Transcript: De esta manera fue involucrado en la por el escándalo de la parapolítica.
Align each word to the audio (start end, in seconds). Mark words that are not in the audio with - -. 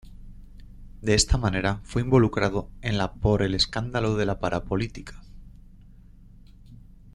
De 1.03 1.13
esta 1.13 1.37
manera 1.37 1.79
fue 1.83 2.01
involucrado 2.01 2.71
en 2.81 2.97
la 2.97 3.13
por 3.13 3.43
el 3.43 3.53
escándalo 3.53 4.15
de 4.15 4.25
la 4.25 4.39
parapolítica. 4.39 5.21